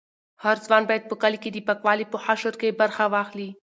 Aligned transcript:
هر 0.43 0.57
ځوان 0.65 0.83
باید 0.89 1.03
په 1.05 1.07
خپل 1.17 1.21
کلي 1.23 1.37
کې 1.43 1.49
د 1.51 1.57
پاکوالي 1.67 2.05
په 2.09 2.17
حشر 2.25 2.53
کې 2.61 2.77
برخه 2.81 3.03
واخلي. 3.13 3.49